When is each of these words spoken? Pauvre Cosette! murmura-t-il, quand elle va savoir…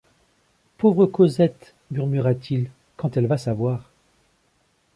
Pauvre 0.79 1.05
Cosette! 1.05 1.75
murmura-t-il, 1.91 2.71
quand 2.97 3.17
elle 3.17 3.27
va 3.27 3.37
savoir… 3.37 3.91